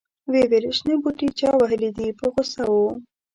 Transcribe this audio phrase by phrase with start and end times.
[0.31, 2.75] ویې ویل شنه بوټي چا وهلي دي په غوسه و.